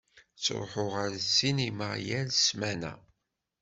[0.37, 2.93] Ttṛuḥuɣ ar ssinima yal ssmana.